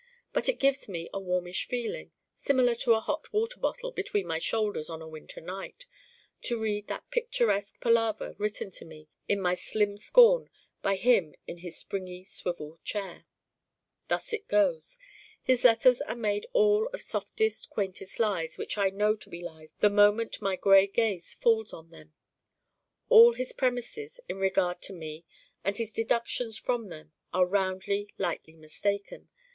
But 0.33 0.49
it 0.49 0.53
gives 0.57 0.89
me 0.89 1.11
a 1.13 1.19
warmish 1.19 1.67
feeling, 1.67 2.11
similar 2.33 2.73
to 2.73 2.93
a 2.95 2.99
hot 3.01 3.31
water 3.31 3.59
bottle 3.59 3.91
between 3.91 4.25
my 4.25 4.39
shoulders 4.39 4.89
on 4.89 4.99
a 4.99 5.07
winter 5.07 5.39
night, 5.39 5.85
to 6.41 6.59
read 6.59 6.87
that 6.87 7.11
picturesque 7.11 7.79
palaver 7.79 8.33
written 8.39 8.71
to 8.71 8.83
me 8.85 9.09
in 9.27 9.39
my 9.39 9.53
slim 9.53 9.97
scorn 9.99 10.49
by 10.81 10.95
him 10.95 11.35
in 11.45 11.57
his 11.59 11.77
springy 11.77 12.23
swivel 12.23 12.79
chair. 12.83 13.25
Thus 14.07 14.33
it 14.33 14.47
goes. 14.47 14.97
His 15.43 15.63
letters 15.63 16.01
are 16.01 16.15
made 16.15 16.47
all 16.51 16.87
of 16.87 17.03
softest 17.03 17.69
quaintest 17.69 18.17
lies 18.17 18.57
which 18.57 18.79
I 18.79 18.89
know 18.89 19.15
to 19.17 19.29
be 19.29 19.43
lies 19.43 19.71
the 19.81 19.89
moment 19.91 20.41
my 20.41 20.55
gray 20.55 20.87
gaze 20.87 21.35
falls 21.35 21.73
on 21.73 21.91
them. 21.91 22.15
All 23.09 23.35
his 23.35 23.53
premises 23.53 24.19
in 24.27 24.37
regard 24.37 24.81
to 24.81 24.93
me 24.93 25.25
and 25.63 25.77
his 25.77 25.93
deductions 25.93 26.57
from 26.57 26.89
them 26.89 27.13
are 27.31 27.45
roundly 27.45 28.09
lightly 28.17 28.55
mistaken. 28.55 29.29